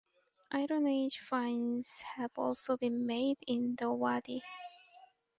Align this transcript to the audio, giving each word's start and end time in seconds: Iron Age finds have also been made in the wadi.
Iron 0.51 0.87
Age 0.87 1.19
finds 1.19 1.87
have 2.15 2.31
also 2.35 2.75
been 2.75 3.05
made 3.05 3.37
in 3.45 3.75
the 3.75 3.93
wadi. 3.93 4.41